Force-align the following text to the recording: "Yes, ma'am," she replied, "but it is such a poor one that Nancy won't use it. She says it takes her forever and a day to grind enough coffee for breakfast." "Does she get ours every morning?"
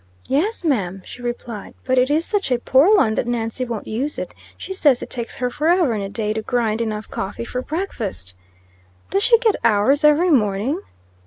"Yes, 0.27 0.63
ma'am," 0.63 1.03
she 1.05 1.21
replied, 1.21 1.75
"but 1.83 1.99
it 1.99 2.09
is 2.09 2.25
such 2.25 2.49
a 2.51 2.57
poor 2.57 2.97
one 2.97 3.13
that 3.13 3.27
Nancy 3.27 3.63
won't 3.65 3.85
use 3.85 4.17
it. 4.17 4.33
She 4.57 4.73
says 4.73 5.03
it 5.03 5.11
takes 5.11 5.35
her 5.35 5.51
forever 5.51 5.93
and 5.93 6.01
a 6.03 6.09
day 6.09 6.33
to 6.33 6.41
grind 6.41 6.81
enough 6.81 7.07
coffee 7.07 7.45
for 7.45 7.61
breakfast." 7.61 8.33
"Does 9.11 9.21
she 9.21 9.37
get 9.37 9.57
ours 9.63 10.03
every 10.03 10.31
morning?" 10.31 10.79